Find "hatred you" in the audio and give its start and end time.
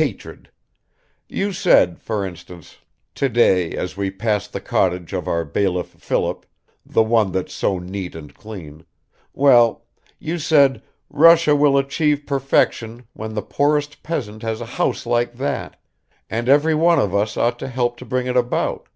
0.00-1.52